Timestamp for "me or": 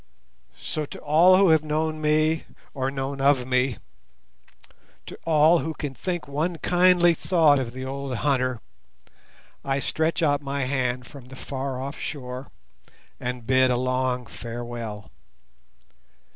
2.01-2.89